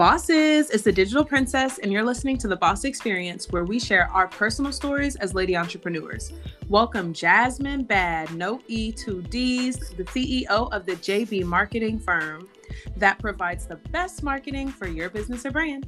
Bosses, 0.00 0.70
it's 0.70 0.82
the 0.82 0.92
Digital 0.92 1.22
Princess, 1.22 1.76
and 1.76 1.92
you're 1.92 2.02
listening 2.02 2.38
to 2.38 2.48
the 2.48 2.56
Boss 2.56 2.84
Experience, 2.84 3.50
where 3.50 3.66
we 3.66 3.78
share 3.78 4.08
our 4.08 4.28
personal 4.28 4.72
stories 4.72 5.14
as 5.16 5.34
lady 5.34 5.54
entrepreneurs. 5.54 6.32
Welcome, 6.70 7.12
Jasmin 7.12 7.84
Badd, 7.84 8.32
no 8.32 8.62
E, 8.66 8.92
two 8.92 9.20
D's, 9.20 9.76
the 9.76 10.04
CEO 10.04 10.72
of 10.72 10.86
the 10.86 10.92
JB 10.92 11.44
Marketing 11.44 11.98
Firm 11.98 12.48
that 12.96 13.18
provides 13.18 13.66
the 13.66 13.76
best 13.76 14.22
marketing 14.22 14.68
for 14.68 14.86
your 14.86 15.10
business 15.10 15.44
or 15.46 15.50
brand. 15.50 15.86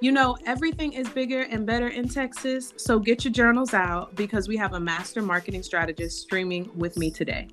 You 0.00 0.12
know, 0.12 0.36
everything 0.46 0.92
is 0.92 1.08
bigger 1.08 1.42
and 1.42 1.66
better 1.66 1.88
in 1.88 2.08
Texas, 2.08 2.72
so 2.76 2.98
get 2.98 3.24
your 3.24 3.32
journals 3.32 3.74
out 3.74 4.14
because 4.14 4.48
we 4.48 4.56
have 4.56 4.74
a 4.74 4.80
master 4.80 5.22
marketing 5.22 5.62
strategist 5.62 6.20
streaming 6.20 6.70
with 6.76 6.96
me 6.96 7.10
today. 7.10 7.48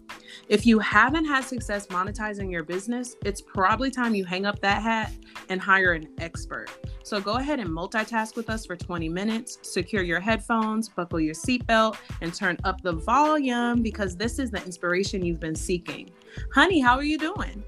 If 0.47 0.65
you 0.65 0.79
haven't 0.79 1.25
had 1.25 1.43
success 1.43 1.87
monetizing 1.87 2.51
your 2.51 2.63
business, 2.63 3.15
it's 3.25 3.41
probably 3.41 3.89
time 3.89 4.15
you 4.15 4.25
hang 4.25 4.45
up 4.45 4.59
that 4.61 4.81
hat 4.81 5.11
and 5.49 5.59
hire 5.59 5.93
an 5.93 6.07
expert. 6.19 6.67
So 7.03 7.21
go 7.21 7.35
ahead 7.35 7.59
and 7.59 7.69
multitask 7.69 8.35
with 8.35 8.49
us 8.49 8.65
for 8.65 8.75
20 8.75 9.09
minutes, 9.09 9.59
secure 9.61 10.03
your 10.03 10.19
headphones, 10.19 10.89
buckle 10.89 11.19
your 11.19 11.35
seatbelt, 11.35 11.97
and 12.21 12.33
turn 12.33 12.57
up 12.63 12.81
the 12.81 12.93
volume 12.93 13.81
because 13.81 14.15
this 14.15 14.39
is 14.39 14.51
the 14.51 14.63
inspiration 14.63 15.23
you've 15.23 15.39
been 15.39 15.55
seeking. 15.55 16.09
Honey, 16.53 16.79
how 16.79 16.95
are 16.95 17.03
you 17.03 17.17
doing? 17.17 17.63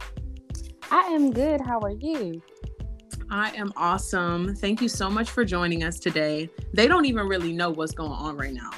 I 0.90 1.02
am 1.08 1.32
good. 1.32 1.62
How 1.62 1.80
are 1.80 1.91
you? 1.91 2.41
I 3.30 3.52
am 3.52 3.73
awesome. 3.76 4.55
Thank 4.55 4.82
you 4.82 4.88
so 4.88 5.09
much 5.09 5.30
for 5.30 5.44
joining 5.44 5.84
us 5.84 6.00
today. 6.00 6.50
They 6.73 6.88
don't 6.88 7.05
even 7.05 7.28
really 7.28 7.52
know 7.52 7.70
what's 7.70 7.91
going 7.91 8.12
on 8.12 8.38
right 8.38 8.54
now. 8.54 8.72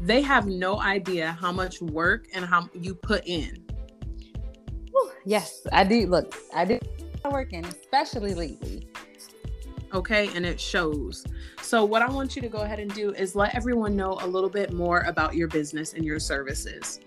They 0.00 0.20
have 0.22 0.46
no 0.46 0.80
idea 0.80 1.36
how 1.40 1.52
much 1.52 1.80
work 1.80 2.26
and 2.34 2.44
how 2.44 2.68
you 2.74 2.94
put 2.94 3.26
in. 3.26 3.64
yes, 5.24 5.66
I 5.70 5.84
do. 5.84 6.06
Look, 6.06 6.34
I 6.54 6.64
do 6.64 6.78
working, 7.30 7.64
especially 7.64 8.34
lately. 8.34 8.88
Okay, 9.94 10.28
and 10.34 10.44
it 10.44 10.60
shows. 10.60 11.24
So, 11.62 11.84
what 11.84 12.02
I 12.02 12.10
want 12.10 12.36
you 12.36 12.42
to 12.42 12.48
go 12.48 12.58
ahead 12.58 12.78
and 12.78 12.92
do 12.94 13.12
is 13.12 13.34
let 13.34 13.54
everyone 13.54 13.96
know 13.96 14.18
a 14.20 14.26
little 14.26 14.50
bit 14.50 14.72
more 14.72 15.00
about 15.00 15.34
your 15.34 15.48
business 15.48 15.94
and 15.94 16.04
your 16.04 16.18
services. 16.18 17.00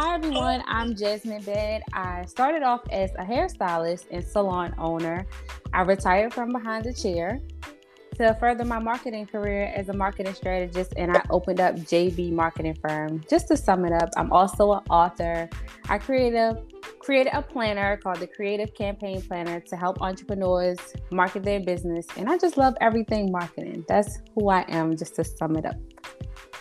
Hi 0.00 0.14
everyone, 0.14 0.62
I'm 0.68 0.94
Jasmin 0.94 1.42
Badd. 1.42 1.80
I 1.92 2.24
started 2.26 2.62
off 2.62 2.82
as 2.92 3.10
a 3.18 3.24
hairstylist 3.24 4.06
and 4.12 4.24
salon 4.24 4.72
owner. 4.78 5.26
I 5.72 5.80
retired 5.80 6.32
from 6.32 6.52
behind 6.52 6.84
the 6.84 6.94
chair 6.94 7.40
to 8.14 8.32
further 8.38 8.64
my 8.64 8.78
marketing 8.78 9.26
career 9.26 9.72
as 9.74 9.88
a 9.88 9.92
marketing 9.92 10.34
strategist, 10.34 10.94
and 10.96 11.16
I 11.16 11.22
opened 11.30 11.58
up 11.58 11.74
JB 11.74 12.30
Marketing 12.30 12.78
Firm. 12.80 13.24
Just 13.28 13.48
to 13.48 13.56
sum 13.56 13.84
it 13.84 13.92
up, 13.92 14.10
I'm 14.16 14.32
also 14.32 14.74
an 14.74 14.84
author. 14.88 15.48
I 15.88 15.98
created 15.98 16.56
created 17.00 17.32
a 17.32 17.42
planner 17.42 17.96
called 17.96 18.20
the 18.20 18.28
Creative 18.28 18.72
Campaign 18.76 19.20
Planner 19.22 19.58
to 19.58 19.76
help 19.76 20.00
entrepreneurs 20.00 20.78
market 21.10 21.42
their 21.42 21.58
business, 21.58 22.06
and 22.16 22.30
I 22.30 22.38
just 22.38 22.56
love 22.56 22.76
everything 22.80 23.32
marketing. 23.32 23.84
That's 23.88 24.20
who 24.36 24.48
I 24.48 24.64
am, 24.68 24.96
just 24.96 25.16
to 25.16 25.24
sum 25.24 25.56
it 25.56 25.66
up. 25.66 25.74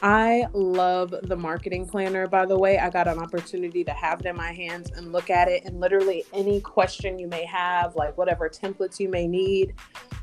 I 0.01 0.45
love 0.53 1.13
the 1.23 1.35
marketing 1.35 1.87
planner, 1.87 2.27
by 2.27 2.45
the 2.45 2.57
way. 2.57 2.77
I 2.77 2.89
got 2.89 3.07
an 3.07 3.17
opportunity 3.17 3.83
to 3.83 3.91
have 3.91 4.19
it 4.19 4.27
in 4.27 4.35
my 4.35 4.51
hands 4.51 4.91
and 4.91 5.11
look 5.11 5.29
at 5.29 5.47
it. 5.47 5.65
And 5.65 5.79
literally, 5.79 6.23
any 6.33 6.61
question 6.61 7.17
you 7.17 7.27
may 7.27 7.45
have, 7.45 7.95
like 7.95 8.17
whatever 8.17 8.47
templates 8.47 8.99
you 8.99 9.09
may 9.09 9.27
need, 9.27 9.73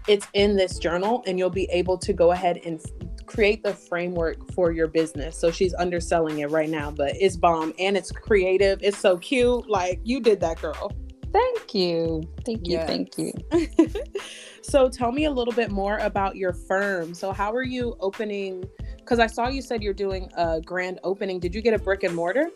it's 0.06 0.28
in 0.32 0.56
this 0.56 0.78
journal, 0.78 1.24
and 1.26 1.38
you'll 1.38 1.50
be 1.50 1.68
able 1.72 1.98
to 1.98 2.12
go 2.12 2.30
ahead 2.30 2.60
and 2.64 2.80
create 3.26 3.64
the 3.64 3.74
framework 3.74 4.52
for 4.52 4.70
your 4.70 4.86
business. 4.86 5.36
So 5.36 5.50
she's 5.50 5.74
underselling 5.74 6.38
it 6.38 6.50
right 6.50 6.68
now, 6.68 6.90
but 6.90 7.16
it's 7.16 7.36
bomb 7.36 7.72
and 7.78 7.96
it's 7.96 8.12
creative. 8.12 8.80
It's 8.82 8.98
so 8.98 9.16
cute. 9.16 9.68
Like, 9.68 10.00
you 10.04 10.20
did 10.20 10.40
that, 10.40 10.60
girl. 10.60 10.92
Thank 11.32 11.74
you. 11.74 12.22
Thank 12.46 12.68
you. 12.68 12.74
Yes. 12.74 12.86
Thank 12.86 13.18
you. 13.18 13.32
so, 14.62 14.88
tell 14.88 15.10
me 15.10 15.24
a 15.24 15.30
little 15.32 15.52
bit 15.52 15.72
more 15.72 15.98
about 15.98 16.36
your 16.36 16.52
firm. 16.52 17.12
So, 17.12 17.32
how 17.32 17.52
are 17.52 17.64
you 17.64 17.96
opening? 17.98 18.64
Because 19.04 19.18
I 19.18 19.26
saw 19.26 19.48
you 19.48 19.60
said 19.60 19.82
you're 19.82 19.92
doing 19.92 20.30
a 20.34 20.62
grand 20.62 20.98
opening. 21.04 21.38
Did 21.38 21.54
you 21.54 21.60
get 21.60 21.74
a 21.74 21.78
brick 21.78 22.04
and 22.04 22.14
mortar? 22.14 22.48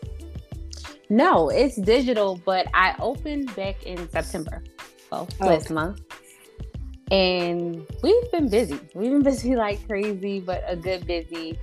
No, 1.09 1.49
it's 1.49 1.75
digital, 1.75 2.41
but 2.43 2.67
I 2.73 2.95
opened 2.99 3.55
back 3.55 3.83
in 3.83 4.09
September, 4.09 4.63
well, 5.11 5.27
oh, 5.41 5.45
last 5.45 5.69
month. 5.69 6.01
And 7.11 7.85
we've 8.01 8.31
been 8.31 8.49
busy. 8.49 8.79
We've 8.95 9.11
been 9.11 9.23
busy 9.31 9.55
like 9.55 9.85
crazy, 9.87 10.39
but 10.39 10.63
a 10.67 10.75
good 10.75 11.05
busy. 11.05 11.59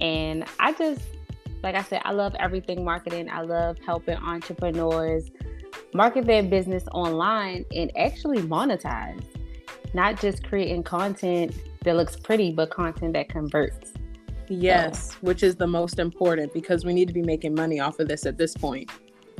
And 0.00 0.44
I 0.60 0.72
just, 0.74 1.02
like 1.62 1.74
I 1.74 1.82
said, 1.82 2.02
I 2.04 2.12
love 2.12 2.34
everything 2.38 2.84
marketing. 2.84 3.28
I 3.30 3.42
love 3.42 3.78
helping 3.84 4.16
entrepreneurs 4.16 5.28
market 5.92 6.24
their 6.24 6.42
business 6.44 6.84
online 6.92 7.64
and 7.74 7.90
actually 7.96 8.38
monetize, 8.38 9.24
not 9.92 10.20
just 10.20 10.44
creating 10.44 10.84
content 10.84 11.54
that 11.84 11.96
looks 11.96 12.16
pretty, 12.16 12.52
but 12.52 12.70
content 12.70 13.14
that 13.14 13.28
converts. 13.28 13.92
Yes, 14.50 15.12
so. 15.12 15.16
which 15.20 15.42
is 15.42 15.56
the 15.56 15.66
most 15.66 15.98
important 15.98 16.52
because 16.52 16.84
we 16.84 16.92
need 16.92 17.08
to 17.08 17.14
be 17.14 17.22
making 17.22 17.54
money 17.54 17.80
off 17.80 18.00
of 18.00 18.08
this 18.08 18.26
at 18.26 18.36
this 18.36 18.54
point. 18.56 18.90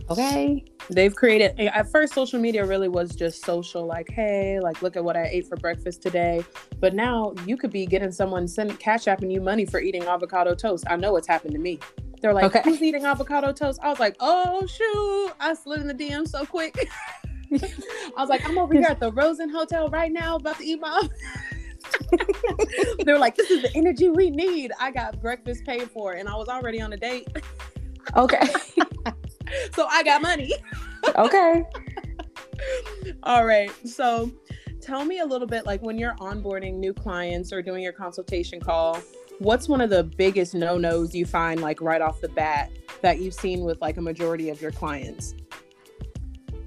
Okay. 0.09 0.65
They've 0.89 1.15
created 1.15 1.59
at 1.61 1.91
first 1.91 2.15
social 2.15 2.41
media 2.41 2.65
really 2.65 2.89
was 2.89 3.15
just 3.15 3.45
social, 3.45 3.87
like, 3.87 4.09
hey, 4.11 4.59
like 4.61 4.83
look 4.83 4.97
at 4.97 5.05
what 5.05 5.17
I 5.17 5.27
ate 5.27 5.47
for 5.47 5.57
breakfast 5.57 6.03
today. 6.03 6.45
But 6.81 6.95
now 6.95 7.35
you 7.47 7.57
could 7.57 7.71
be 7.71 7.87
getting 7.87 8.11
someone 8.11 8.49
sending 8.49 8.77
cash 8.77 9.05
apping 9.05 9.33
you 9.33 9.41
money 9.41 9.67
for 9.67 9.81
eating 9.81 10.05
avocado 10.05 10.55
toast. 10.55 10.85
I 10.89 10.97
know 10.97 11.17
it's 11.17 11.29
happened 11.29 11.53
to 11.53 11.61
me. 11.61 11.79
They're 12.21 12.35
like, 12.35 12.45
okay. 12.45 12.63
who's 12.65 12.83
eating 12.83 13.05
avocado 13.05 13.53
toast? 13.53 13.81
I 13.83 13.89
was 13.89 14.01
like, 14.01 14.17
oh 14.21 14.67
shoot. 14.67 15.33
I 15.41 15.55
slid 15.55 15.81
in 15.81 15.87
the 15.87 15.95
DM 15.95 16.27
so 16.27 16.45
quick. 16.45 16.89
I 17.53 17.69
was 18.17 18.29
like, 18.29 18.49
I'm 18.49 18.59
over 18.59 18.75
here 18.79 18.87
at 18.89 19.01
the 19.01 19.13
Rosen 19.13 19.49
Hotel 19.49 19.89
right 19.91 20.13
now, 20.13 20.37
about 20.37 20.59
to 20.59 20.65
eat 20.65 20.81
my 20.81 21.09
they 23.05 23.13
were 23.13 23.19
like, 23.19 23.37
this 23.37 23.51
is 23.51 23.63
the 23.63 23.71
energy 23.75 24.09
we 24.09 24.31
need. 24.31 24.73
I 24.81 24.91
got 24.91 25.21
breakfast 25.21 25.65
paid 25.65 25.91
for 25.91 26.13
and 26.15 26.29
I 26.29 26.35
was 26.35 26.49
already 26.49 26.81
on 26.81 26.93
a 26.93 26.97
date. 26.97 27.29
Okay. 28.17 28.47
so 29.73 29.87
I 29.87 30.03
got 30.03 30.23
money. 30.23 30.53
okay. 31.17 31.65
All 33.23 33.45
right. 33.45 33.71
So 33.87 34.31
tell 34.81 35.05
me 35.05 35.21
a 35.21 35.25
little 35.25 35.47
bit 35.47 35.67
like 35.67 35.83
when 35.83 35.99
you're 35.99 36.17
onboarding 36.17 36.75
new 36.75 36.93
clients 36.93 37.53
or 37.53 37.63
doing 37.63 37.83
your 37.83 37.93
consultation 37.93 38.61
call, 38.61 39.01
what's 39.39 39.69
one 39.69 39.81
of 39.81 39.91
the 39.91 40.05
biggest 40.05 40.55
no-nos 40.55 41.15
you 41.15 41.27
find 41.27 41.61
like 41.61 41.81
right 41.81 42.03
off 42.03 42.21
the 42.21 42.29
bat 42.29 42.71
that 43.01 43.21
you've 43.21 43.35
seen 43.35 43.65
with 43.65 43.81
like 43.81 43.97
a 43.97 44.03
majority 44.03 44.51
of 44.51 44.61
your 44.61 44.71
clients? 44.71 45.35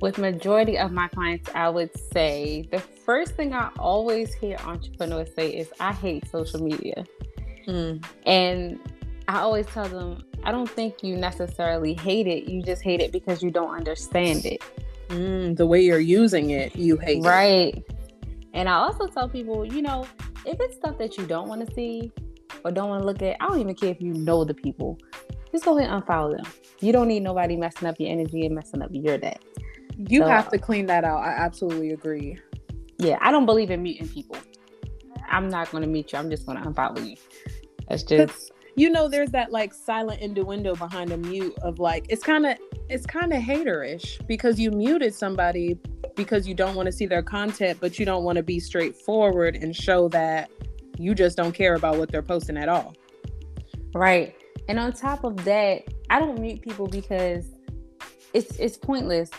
With 0.04 0.18
majority 0.18 0.78
of 0.78 0.92
my 0.92 1.08
clients, 1.08 1.50
I 1.56 1.70
would 1.70 1.90
say 2.12 2.68
the 2.72 2.80
first 2.82 3.36
thing 3.36 3.54
I 3.54 3.72
always 3.80 4.34
hear 4.34 4.58
entrepreneurs 4.66 5.30
say 5.34 5.50
is, 5.50 5.72
I 5.80 5.94
hate 5.94 6.30
social 6.30 6.62
media. 6.62 7.06
Mm. 7.66 8.04
And 8.26 8.80
I 9.30 9.40
always 9.40 9.66
tell 9.68 9.88
them, 9.88 10.22
I 10.44 10.52
don't 10.52 10.70
think 10.70 11.04
you 11.04 11.16
necessarily 11.16 11.94
hate 11.94 12.28
it. 12.28 12.52
You 12.52 12.62
just 12.62 12.82
hate 12.82 13.00
it 13.00 13.14
because 13.14 13.42
you 13.42 13.50
don't 13.50 13.74
understand 13.74 14.46
it. 14.46 14.62
Mm, 15.08 15.56
the 15.56 15.66
way 15.66 15.82
you're 15.82 16.00
using 16.00 16.50
it, 16.50 16.76
you 16.76 16.98
hate 16.98 17.20
it. 17.20 17.26
right. 17.26 17.74
It. 17.74 17.96
And 18.54 18.68
I 18.68 18.74
also 18.74 19.08
tell 19.08 19.30
people, 19.30 19.64
you 19.64 19.82
know, 19.82 20.06
if 20.46 20.60
it's 20.60 20.76
stuff 20.76 20.98
that 20.98 21.18
you 21.18 21.26
don't 21.26 21.48
want 21.48 21.66
to 21.66 21.74
see 21.74 22.12
or 22.66 22.72
don't 22.72 22.90
want 22.90 23.04
to 23.04 23.06
look 23.06 23.22
at, 23.22 23.38
I 23.40 23.48
don't 23.48 23.62
even 23.62 23.74
care 23.74 23.92
if 23.92 24.02
you 24.02 24.14
know 24.14 24.44
the 24.44 24.54
people. 24.54 25.00
Just 25.54 25.64
go 25.64 25.78
ahead 25.78 25.90
and 25.90 26.04
unfollow 26.04 26.36
them. 26.36 26.52
You 26.82 26.92
don't 26.92 27.08
need 27.08 27.24
nobody 27.24 27.56
messing 27.56 27.88
up 27.88 27.96
your 28.00 28.10
energy 28.10 28.46
and 28.46 28.54
messing 28.54 28.82
up 28.82 28.90
your 28.92 29.18
day. 29.18 29.38
You 30.08 30.20
so, 30.20 30.28
have 30.28 30.50
to 30.50 30.58
uh, 30.58 30.62
clean 30.62 30.86
that 30.88 31.04
out. 31.04 31.20
I 31.20 31.30
absolutely 31.30 31.92
agree. 31.92 32.40
Yeah, 32.98 33.18
I 33.22 33.32
don't 33.32 33.46
believe 33.46 33.72
in 33.72 33.84
muting 33.84 34.10
people. 34.10 34.38
I'm 35.30 35.50
not 35.50 35.72
going 35.72 35.82
to 35.82 35.90
mute 35.90 36.14
you. 36.14 36.20
I'm 36.20 36.30
just 36.30 36.46
going 36.46 36.62
to 36.62 36.70
unfollow 36.70 37.10
you. 37.10 37.18
That's 37.88 38.04
just 38.04 38.52
you 38.76 38.90
know 38.90 39.08
there's 39.08 39.30
that 39.32 39.52
like 39.52 39.74
silent 39.74 40.22
innuendo 40.22 40.76
behind 40.76 41.12
a 41.12 41.18
mute 41.18 41.56
of 41.62 41.80
like 41.80 42.06
it's 42.10 42.24
kind 42.24 42.46
of 42.46 42.58
it's 42.90 43.06
kind 43.06 43.32
of 43.34 43.42
haterish 43.42 44.26
because 44.28 44.60
you 44.60 44.72
muted 44.72 45.14
somebody 45.14 45.78
because 46.16 46.48
you 46.48 46.56
don't 46.56 46.76
want 46.76 46.86
to 46.88 46.92
see 46.92 47.06
their 47.06 47.22
content 47.22 47.78
but 47.80 48.00
you 48.00 48.06
don't 48.06 48.24
want 48.24 48.36
to 48.36 48.44
be 48.44 48.60
straightforward 48.60 49.56
and 49.56 49.76
show 49.76 50.08
that 50.10 50.50
you 50.98 51.14
just 51.14 51.38
don't 51.38 51.54
care 51.54 51.76
about 51.76 51.98
what 51.98 52.12
they're 52.12 52.24
posting 52.24 52.58
at 52.58 52.68
all 52.68 52.96
right 53.94 54.36
and 54.68 54.80
on 54.80 54.92
top 54.92 55.24
of 55.24 55.44
that 55.44 55.84
i 56.10 56.20
don't 56.20 56.40
mute 56.40 56.62
people 56.62 56.88
because 56.88 57.46
it's 58.34 58.58
it's 58.60 58.78
pointless 58.78 59.30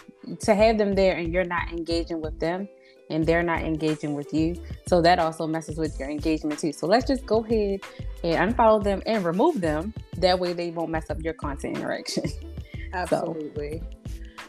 to 0.41 0.55
have 0.55 0.79
them 0.79 0.95
there 0.95 1.17
and 1.17 1.33
you're 1.33 1.45
not 1.45 1.71
engaging 1.73 2.21
with 2.21 2.39
them 2.41 2.69
and 3.11 3.27
they're 3.27 3.43
not 3.43 3.63
engaging 3.63 4.15
with 4.15 4.33
you. 4.33 4.57
So 4.87 5.03
that 5.03 5.19
also 5.19 5.47
messes 5.47 5.77
with 5.77 5.99
your 5.99 6.09
engagement 6.09 6.59
too. 6.59 6.73
So 6.73 6.87
let's 6.87 7.07
just 7.07 7.27
go 7.27 7.45
ahead 7.45 7.81
and 8.23 8.55
unfollow 8.55 8.83
them 8.83 9.03
and 9.07 9.25
remove 9.25 9.61
them. 9.61 9.93
That 10.19 10.39
way 10.39 10.53
they 10.53 10.71
won't 10.71 10.91
mess 10.91 11.11
up 11.11 11.23
your 11.23 11.35
content 11.35 11.77
interaction. 11.77 12.25
Absolutely. 12.93 13.83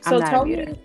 So, 0.02 0.20
so 0.20 0.26
tell 0.26 0.46
me 0.46 0.76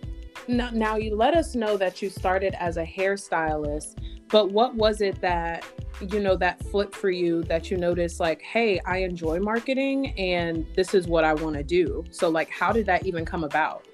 now, 0.48 0.70
now 0.70 0.96
you 0.96 1.14
let 1.14 1.34
us 1.34 1.54
know 1.54 1.76
that 1.76 2.02
you 2.02 2.08
started 2.08 2.54
as 2.58 2.76
a 2.76 2.84
hairstylist, 2.84 3.96
but 4.30 4.52
what 4.52 4.74
was 4.74 5.00
it 5.00 5.20
that 5.20 5.64
you 6.00 6.20
know 6.20 6.36
that 6.36 6.64
flip 6.66 6.94
for 6.94 7.10
you 7.10 7.42
that 7.44 7.70
you 7.70 7.76
noticed 7.76 8.20
like, 8.20 8.40
hey, 8.40 8.80
I 8.86 8.98
enjoy 8.98 9.38
marketing 9.38 10.18
and 10.18 10.66
this 10.74 10.94
is 10.94 11.06
what 11.06 11.24
I 11.24 11.34
want 11.34 11.56
to 11.56 11.62
do. 11.62 12.04
So 12.10 12.28
like 12.28 12.48
how 12.50 12.72
did 12.72 12.86
that 12.86 13.06
even 13.06 13.24
come 13.24 13.44
about? 13.44 13.86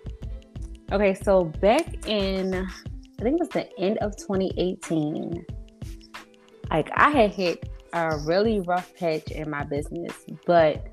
Okay, 0.92 1.14
so 1.14 1.44
back 1.44 2.06
in 2.06 2.54
I 2.54 3.22
think 3.22 3.36
it 3.36 3.40
was 3.40 3.48
the 3.48 3.68
end 3.78 3.98
of 3.98 4.16
2018. 4.16 5.44
Like 6.70 6.90
I 6.94 7.10
had 7.10 7.30
hit 7.30 7.68
a 7.92 8.18
really 8.24 8.60
rough 8.60 8.94
patch 8.94 9.30
in 9.30 9.50
my 9.50 9.64
business, 9.64 10.12
but 10.46 10.86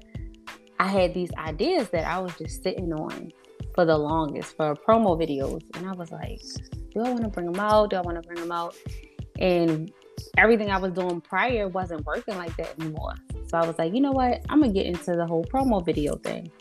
I 0.79 0.87
had 0.87 1.13
these 1.13 1.31
ideas 1.37 1.89
that 1.89 2.05
I 2.05 2.19
was 2.19 2.35
just 2.37 2.63
sitting 2.63 2.93
on 2.93 3.31
for 3.75 3.85
the 3.85 3.97
longest 3.97 4.55
for 4.55 4.75
promo 4.75 5.19
videos. 5.19 5.63
And 5.75 5.87
I 5.87 5.93
was 5.93 6.11
like, 6.11 6.41
do 6.93 7.01
I 7.01 7.09
want 7.09 7.23
to 7.23 7.29
bring 7.29 7.51
them 7.51 7.59
out? 7.59 7.89
Do 7.89 7.97
I 7.97 8.01
want 8.01 8.21
to 8.21 8.27
bring 8.27 8.39
them 8.39 8.51
out? 8.51 8.75
And 9.39 9.91
everything 10.37 10.69
I 10.69 10.77
was 10.77 10.93
doing 10.93 11.21
prior 11.21 11.67
wasn't 11.67 12.05
working 12.05 12.37
like 12.37 12.55
that 12.57 12.79
anymore. 12.79 13.15
So 13.47 13.57
I 13.57 13.65
was 13.65 13.77
like, 13.77 13.93
you 13.93 14.01
know 14.01 14.11
what? 14.11 14.43
I'm 14.49 14.61
gonna 14.61 14.73
get 14.73 14.85
into 14.85 15.15
the 15.15 15.25
whole 15.25 15.43
promo 15.45 15.83
video 15.85 16.15
thing. 16.17 16.51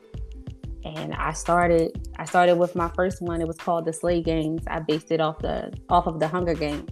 And 0.84 1.14
I 1.14 1.32
started 1.32 2.08
I 2.18 2.24
started 2.24 2.56
with 2.56 2.74
my 2.74 2.88
first 2.94 3.22
one. 3.22 3.40
It 3.40 3.46
was 3.46 3.56
called 3.56 3.84
the 3.84 3.92
Slay 3.92 4.22
Games. 4.22 4.62
I 4.66 4.80
based 4.80 5.10
it 5.12 5.20
off 5.20 5.38
the 5.38 5.72
off 5.88 6.06
of 6.06 6.18
the 6.18 6.28
Hunger 6.28 6.54
Games. 6.54 6.90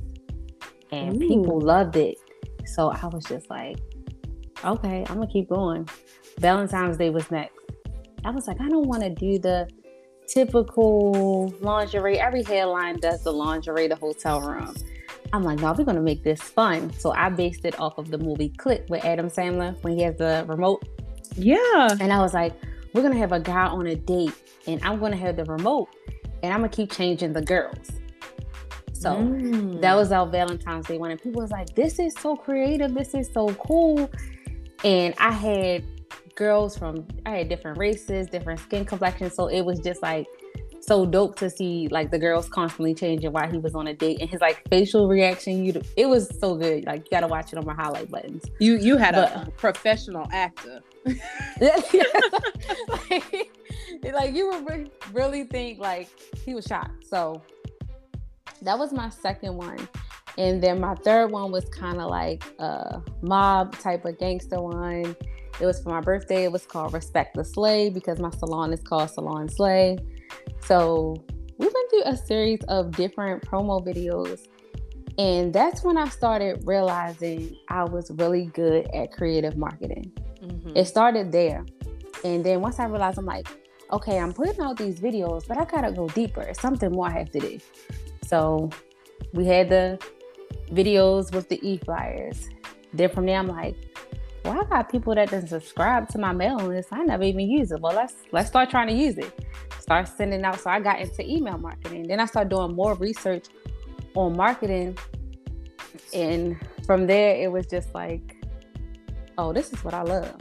And 0.93 1.17
Ooh. 1.17 1.29
people 1.29 1.61
loved 1.61 1.97
it. 1.97 2.19
So 2.67 2.91
I 2.91 3.07
was 3.07 3.25
just 3.25 3.49
like, 3.51 3.79
okay, 4.65 5.05
I'm 5.09 5.15
gonna 5.17 5.27
keep 5.27 5.49
going. 5.49 5.89
Valentine's 6.39 6.97
Day 6.97 7.11
was 7.11 7.31
next. 7.31 7.59
I 8.25 8.31
was 8.31 8.47
like, 8.47 8.61
I 8.61 8.69
don't 8.69 8.87
want 8.87 9.03
to 9.03 9.11
do 9.11 9.39
the 9.39 9.69
typical 10.27 11.53
lingerie. 11.61 12.19
Every 12.19 12.43
headline 12.43 12.99
does 13.01 13.25
the 13.25 13.33
lingerie, 13.33 13.89
the 13.89 13.97
hotel 13.97 14.41
room. 14.41 14.75
I'm 15.33 15.45
like, 15.45 15.61
no, 15.61 15.73
we're 15.73 15.85
gonna 15.85 16.01
make 16.01 16.25
this 16.25 16.41
fun. 16.41 16.93
So 16.95 17.13
I 17.13 17.29
based 17.29 17.65
it 17.65 17.79
off 17.79 17.99
of 17.99 18.11
the 18.11 18.19
movie 18.19 18.49
Click 18.49 18.87
with 18.89 19.05
Adam 19.05 19.29
Sandler 19.29 19.81
when 19.83 19.97
he 19.97 20.03
has 20.03 20.17
the 20.17 20.45
remote. 20.49 20.89
Yeah. 21.37 21.89
And 22.01 22.13
I 22.13 22.19
was 22.19 22.35
like, 22.35 22.55
we're 22.93 23.03
gonna 23.03 23.19
have 23.19 23.33
a 23.33 23.41
guy 23.41 23.67
on 23.67 23.87
a 23.87 23.95
date, 23.95 24.35
and 24.67 24.83
I'm 24.83 24.99
gonna 24.99 25.17
have 25.17 25.37
the 25.37 25.45
remote, 25.45 25.89
and 26.43 26.53
I'm 26.53 26.61
gonna 26.61 26.69
keep 26.71 26.91
changing 26.91 27.33
the 27.33 27.43
girls. 27.43 27.91
So 28.93 29.17
mm. 29.17 29.81
that 29.81 29.95
was 29.95 30.13
our 30.13 30.27
Valentine's 30.27 30.87
Day 30.87 30.99
one, 30.99 31.11
and 31.11 31.21
people 31.21 31.41
was 31.41 31.51
like, 31.51 31.75
"This 31.75 31.99
is 31.99 32.15
so 32.19 32.37
creative. 32.37 32.93
This 32.95 33.15
is 33.15 33.31
so 33.33 33.55
cool." 33.55 34.11
And 34.85 35.15
I 35.19 35.31
had 35.31 35.85
girls 36.35 36.77
from 36.77 37.07
I 37.25 37.39
had 37.39 37.49
different 37.49 37.79
races, 37.79 38.27
different 38.27 38.61
skin 38.61 38.85
complexions, 38.85 39.35
so 39.35 39.47
it 39.47 39.63
was 39.63 39.79
just 39.81 40.03
like 40.03 40.27
so 40.81 41.07
dope 41.07 41.37
to 41.37 41.51
see 41.51 41.89
like 41.89 42.11
the 42.11 42.19
girls 42.19 42.49
constantly 42.49 42.95
changing 42.95 43.33
while 43.33 43.51
he 43.51 43.59
was 43.59 43.75
on 43.75 43.87
a 43.87 43.95
date 43.95 44.21
and 44.21 44.29
his 44.31 44.41
like 44.41 44.63
facial 44.69 45.09
reaction. 45.09 45.65
You, 45.65 45.81
it 45.97 46.07
was 46.07 46.31
so 46.39 46.55
good. 46.55 46.85
Like 46.85 47.05
you 47.05 47.11
got 47.11 47.21
to 47.21 47.27
watch 47.27 47.53
it 47.53 47.59
on 47.59 47.67
my 47.67 47.75
highlight 47.75 48.11
buttons. 48.11 48.45
You 48.59 48.77
you 48.77 48.97
had 48.97 49.15
but, 49.15 49.49
a 49.49 49.51
professional 49.53 50.27
actor. 50.33 50.81
like, 51.61 53.51
like 54.13 54.35
you 54.35 54.49
would 54.49 54.91
really 55.13 55.45
think 55.45 55.79
like 55.79 56.09
he 56.45 56.55
was 56.55 56.65
shocked. 56.65 57.07
So 57.07 57.43
that 58.63 58.79
was 58.79 58.93
my 58.93 59.09
second 59.11 59.57
one. 59.57 59.89
And 60.39 60.63
then 60.63 60.81
my 60.81 60.95
third 60.95 61.31
one 61.31 61.51
was 61.51 61.65
kind 61.67 62.01
of 62.01 62.09
like 62.09 62.45
a 62.59 63.03
mob 63.21 63.77
type 63.79 64.05
of 64.05 64.19
gangster 64.19 64.61
one. 64.61 65.17
It 65.61 65.67
was 65.67 65.83
for 65.83 65.91
my 65.91 66.01
birthday. 66.01 66.45
It 66.45 66.53
was 66.53 66.65
called 66.65 66.95
Respect 66.95 67.35
the 67.35 67.45
Slay 67.45 67.91
because 67.91 68.19
my 68.19 68.31
salon 68.31 68.73
is 68.73 68.81
called 68.81 69.11
Salon 69.11 69.49
Slay. 69.49 69.99
So 70.63 71.17
we 71.59 71.67
went 71.67 71.91
through 71.91 72.05
a 72.05 72.17
series 72.17 72.61
of 72.69 72.93
different 72.93 73.43
promo 73.43 73.85
videos. 73.85 74.47
And 75.19 75.53
that's 75.53 75.85
when 75.85 75.99
I 75.99 76.09
started 76.09 76.63
realizing 76.65 77.57
I 77.69 77.85
was 77.85 78.11
really 78.13 78.47
good 78.47 78.89
at 78.95 79.13
creative 79.13 79.57
marketing. 79.57 80.13
Mm-hmm. 80.43 80.77
It 80.77 80.87
started 80.87 81.33
there. 81.33 81.67
And 82.25 82.45
then 82.45 82.61
once 82.61 82.79
I 82.79 82.85
realized, 82.87 83.19
I'm 83.19 83.27
like, 83.27 83.47
okay, 83.93 84.19
I'm 84.19 84.33
putting 84.33 84.61
out 84.61 84.77
these 84.77 85.01
videos, 85.01 85.47
but 85.47 85.59
I 85.59 85.65
gotta 85.65 85.93
go 85.93 86.09
deeper. 86.09 86.51
something 86.55 86.93
more 86.93 87.09
I 87.09 87.19
have 87.19 87.31
to 87.33 87.41
do. 87.41 87.59
So 88.25 88.71
we 89.35 89.45
had 89.45 89.69
the 89.69 89.99
videos 90.71 91.35
with 91.35 91.49
the 91.49 91.59
e 91.67 91.79
flyers. 91.79 92.49
Then 92.95 93.11
from 93.11 93.27
there, 93.27 93.39
I'm 93.39 93.49
like, 93.49 93.77
well, 94.45 94.61
I 94.61 94.65
got 94.65 94.91
people 94.91 95.15
that 95.15 95.31
didn't 95.31 95.49
subscribe 95.49 96.09
to 96.11 96.19
my 96.19 96.33
mailing 96.33 96.69
list. 96.69 96.89
I 96.93 97.03
never 97.03 97.25
even 97.25 97.49
use 97.49 97.73
it. 97.73 97.81
Well, 97.81 97.95
let's 97.95 98.15
let's 98.33 98.49
start 98.49 98.71
trying 98.71 98.89
to 98.89 98.95
use 98.95 99.19
it. 99.19 99.33
Start 99.79 100.09
sending 100.09 100.45
out. 100.45 100.59
So 100.61 100.71
I 100.71 100.81
got 100.81 101.01
into 101.01 101.29
email 101.29 101.59
marketing. 101.59 102.07
Then 102.09 102.21
I 102.21 102.27
started 102.27 102.51
doing 102.51 102.75
more 102.75 102.95
research 102.95 103.47
on 104.15 104.37
marketing. 104.37 104.97
And 106.15 106.57
from 106.87 107.07
there, 107.07 107.37
it 107.37 107.53
was 107.53 107.67
just 107.67 107.95
like, 107.95 108.45
oh, 109.37 109.53
this 109.53 109.73
is 109.73 109.85
what 109.85 109.95
I 109.95 110.03
love. 110.03 110.35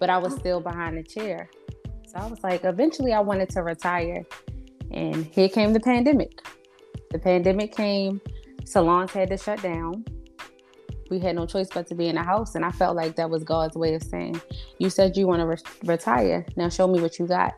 But 0.00 0.10
I 0.10 0.18
was 0.18 0.34
still 0.34 0.60
behind 0.60 0.96
the 0.96 1.02
chair. 1.02 1.48
So 2.06 2.18
I 2.18 2.26
was 2.26 2.42
like, 2.42 2.64
eventually 2.64 3.12
I 3.12 3.20
wanted 3.20 3.50
to 3.50 3.62
retire. 3.62 4.24
And 4.90 5.24
here 5.26 5.48
came 5.48 5.72
the 5.72 5.80
pandemic. 5.80 6.40
The 7.10 7.18
pandemic 7.18 7.74
came, 7.76 8.20
salons 8.64 9.12
had 9.12 9.30
to 9.30 9.36
shut 9.36 9.62
down 9.62 10.04
we 11.12 11.18
had 11.18 11.36
no 11.36 11.44
choice 11.44 11.68
but 11.72 11.86
to 11.88 11.94
be 11.94 12.08
in 12.08 12.14
the 12.14 12.22
house. 12.22 12.54
And 12.54 12.64
I 12.64 12.70
felt 12.70 12.96
like 12.96 13.16
that 13.16 13.28
was 13.28 13.44
God's 13.44 13.76
way 13.76 13.94
of 13.94 14.02
saying, 14.02 14.40
You 14.78 14.88
said 14.88 15.14
you 15.14 15.26
want 15.26 15.40
to 15.40 15.46
re- 15.46 15.56
retire. 15.84 16.46
Now 16.56 16.70
show 16.70 16.88
me 16.88 17.00
what 17.02 17.18
you 17.18 17.26
got. 17.26 17.52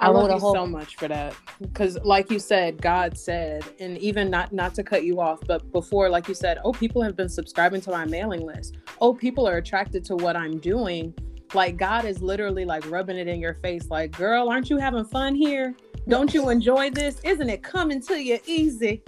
I, 0.00 0.06
I 0.06 0.08
love 0.08 0.30
you 0.30 0.38
whole- 0.38 0.54
so 0.54 0.66
much 0.66 0.96
for 0.96 1.06
that 1.08 1.34
because, 1.60 1.96
like 2.04 2.30
you 2.30 2.40
said, 2.40 2.82
God 2.82 3.16
said, 3.16 3.64
and 3.78 3.96
even 3.98 4.30
not 4.30 4.52
not 4.52 4.74
to 4.74 4.82
cut 4.82 5.04
you 5.04 5.20
off, 5.20 5.40
but 5.46 5.70
before, 5.72 6.08
like 6.08 6.26
you 6.26 6.34
said, 6.34 6.58
oh, 6.64 6.72
people 6.72 7.02
have 7.02 7.16
been 7.16 7.28
subscribing 7.28 7.82
to 7.82 7.90
my 7.90 8.04
mailing 8.04 8.44
list. 8.44 8.78
Oh, 9.00 9.14
people 9.14 9.46
are 9.46 9.58
attracted 9.58 10.04
to 10.06 10.16
what 10.16 10.36
I'm 10.36 10.58
doing. 10.58 11.14
Like 11.54 11.76
God 11.76 12.04
is 12.04 12.20
literally 12.20 12.64
like 12.64 12.90
rubbing 12.90 13.16
it 13.16 13.28
in 13.28 13.38
your 13.38 13.54
face, 13.54 13.90
like, 13.90 14.10
girl, 14.12 14.48
aren't 14.48 14.70
you 14.70 14.78
having 14.78 15.04
fun 15.04 15.36
here? 15.36 15.76
Don't 16.08 16.34
you 16.34 16.48
enjoy 16.48 16.90
this? 16.90 17.20
Isn't 17.22 17.48
it 17.48 17.62
coming 17.62 18.00
to 18.02 18.20
you 18.20 18.38
easy? 18.46 19.02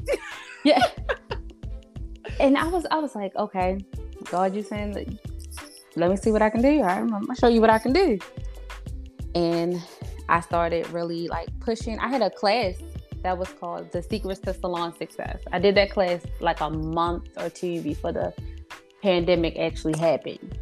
yeah. 0.64 0.86
and 2.40 2.56
I 2.56 2.66
was 2.66 2.86
I 2.90 2.98
was 2.98 3.14
like, 3.14 3.34
okay, 3.36 3.78
God, 4.30 4.54
you 4.54 4.62
saying 4.62 5.18
let 5.96 6.10
me 6.10 6.16
see 6.16 6.30
what 6.30 6.42
I 6.42 6.50
can 6.50 6.62
do. 6.62 6.82
I'm 6.82 7.08
gonna 7.08 7.36
show 7.36 7.48
you 7.48 7.60
what 7.60 7.70
I 7.70 7.78
can 7.78 7.92
do. 7.92 8.18
And 9.34 9.82
I 10.28 10.40
started 10.40 10.88
really 10.90 11.28
like 11.28 11.48
pushing. 11.60 11.98
I 11.98 12.08
had 12.08 12.22
a 12.22 12.30
class 12.30 12.76
that 13.22 13.36
was 13.36 13.48
called 13.48 13.92
The 13.92 14.02
Secrets 14.02 14.40
to 14.40 14.54
Salon 14.54 14.96
Success. 14.96 15.40
I 15.52 15.58
did 15.58 15.74
that 15.76 15.90
class 15.90 16.22
like 16.40 16.60
a 16.60 16.70
month 16.70 17.28
or 17.36 17.50
two 17.50 17.80
before 17.82 18.12
the 18.12 18.32
pandemic 19.02 19.58
actually 19.58 19.98
happened. 19.98 20.58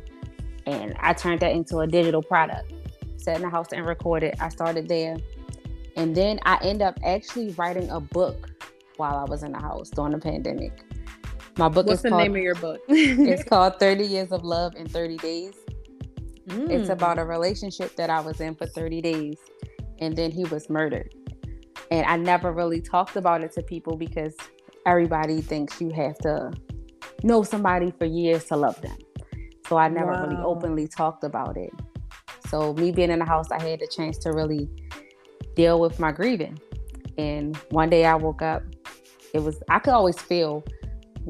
And 0.66 0.94
I 1.00 1.12
turned 1.12 1.40
that 1.40 1.52
into 1.52 1.78
a 1.78 1.86
digital 1.86 2.22
product. 2.22 2.72
Sat 3.16 3.36
in 3.36 3.42
the 3.42 3.50
house 3.50 3.72
and 3.72 3.86
recorded. 3.86 4.34
I 4.40 4.48
started 4.48 4.88
there. 4.88 5.16
And 5.96 6.14
then 6.14 6.38
I 6.44 6.58
end 6.62 6.82
up 6.82 6.98
actually 7.04 7.50
writing 7.52 7.90
a 7.90 8.00
book 8.00 8.50
while 8.96 9.16
I 9.16 9.24
was 9.24 9.42
in 9.42 9.52
the 9.52 9.60
house 9.60 9.90
during 9.90 10.12
the 10.12 10.18
pandemic. 10.18 10.84
My 11.60 11.68
book 11.68 11.88
What's 11.88 11.98
is 11.98 12.02
the 12.04 12.08
called, 12.08 12.22
name 12.22 12.36
of 12.36 12.42
your 12.42 12.54
book? 12.54 12.80
it's 12.88 13.44
called 13.48 13.78
30 13.78 14.06
Years 14.06 14.32
of 14.32 14.44
Love 14.44 14.76
in 14.76 14.88
30 14.88 15.18
Days. 15.18 15.52
Mm. 16.48 16.70
It's 16.70 16.88
about 16.88 17.18
a 17.18 17.24
relationship 17.26 17.96
that 17.96 18.08
I 18.08 18.18
was 18.20 18.40
in 18.40 18.54
for 18.54 18.64
30 18.64 19.02
days 19.02 19.36
and 19.98 20.16
then 20.16 20.30
he 20.30 20.44
was 20.44 20.70
murdered. 20.70 21.14
And 21.90 22.06
I 22.06 22.16
never 22.16 22.50
really 22.50 22.80
talked 22.80 23.16
about 23.16 23.44
it 23.44 23.52
to 23.52 23.62
people 23.62 23.98
because 23.98 24.34
everybody 24.86 25.42
thinks 25.42 25.82
you 25.82 25.90
have 25.90 26.16
to 26.20 26.50
know 27.22 27.42
somebody 27.42 27.92
for 27.98 28.06
years 28.06 28.46
to 28.46 28.56
love 28.56 28.80
them. 28.80 28.96
So 29.68 29.76
I 29.76 29.88
never 29.88 30.12
wow. 30.12 30.28
really 30.28 30.42
openly 30.42 30.88
talked 30.88 31.24
about 31.24 31.58
it. 31.58 31.74
So 32.48 32.72
me 32.72 32.90
being 32.90 33.10
in 33.10 33.18
the 33.18 33.26
house, 33.26 33.50
I 33.50 33.62
had 33.62 33.82
a 33.82 33.86
chance 33.86 34.16
to 34.20 34.32
really 34.32 34.66
deal 35.56 35.78
with 35.78 36.00
my 36.00 36.10
grieving. 36.10 36.58
And 37.18 37.54
one 37.68 37.90
day 37.90 38.06
I 38.06 38.14
woke 38.14 38.40
up, 38.40 38.62
it 39.34 39.40
was 39.40 39.62
I 39.68 39.78
could 39.78 39.92
always 39.92 40.18
feel 40.18 40.64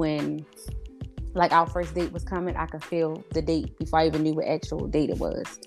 when 0.01 0.47
like 1.35 1.53
our 1.53 1.67
first 1.67 1.95
date 1.95 2.11
was 2.11 2.25
coming, 2.25 2.57
I 2.57 2.67
could 2.67 2.83
feel 2.83 3.23
the 3.31 3.43
date 3.43 3.79
before 3.79 4.01
I 4.01 4.07
even 4.07 4.23
knew 4.23 4.33
what 4.33 4.47
actual 4.47 4.87
date 4.89 5.11
it 5.11 5.19
was. 5.19 5.61